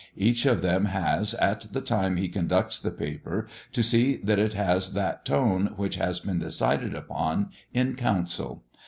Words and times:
Each 0.17 0.47
of 0.47 0.63
them 0.63 0.85
has, 0.85 1.35
at 1.35 1.67
the 1.73 1.79
time 1.79 2.17
he 2.17 2.27
conducts 2.27 2.79
the 2.79 2.89
paper, 2.89 3.47
to 3.73 3.83
see 3.83 4.15
that 4.15 4.39
it 4.39 4.53
has 4.53 4.93
that 4.93 5.25
tone 5.25 5.73
which 5.75 5.97
has 5.97 6.21
been 6.21 6.39
decided 6.39 6.95
upon 6.95 7.51
in 7.71 7.93
council. 7.95 8.63